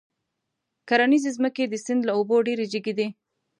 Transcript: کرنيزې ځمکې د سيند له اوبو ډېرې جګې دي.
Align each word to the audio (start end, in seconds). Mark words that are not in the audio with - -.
کرنيزې 0.87 1.31
ځمکې 1.37 1.63
د 1.67 1.73
سيند 1.85 2.01
له 2.05 2.11
اوبو 2.17 2.35
ډېرې 2.47 2.65
جګې 2.73 2.93
دي. 2.97 3.07